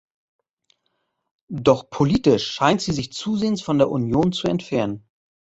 Doch 1.53 1.91
politisch 1.91 2.49
scheint 2.51 2.81
sie 2.81 2.91
sich 2.91 3.13
zusehends 3.13 3.61
von 3.61 3.77
der 3.77 3.91
Union 3.91 4.31
zu 4.31 4.47
entfernen. 4.47 5.07